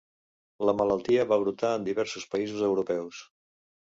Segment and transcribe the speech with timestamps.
[0.67, 3.23] La malaltia va brotar en diversos països europeus.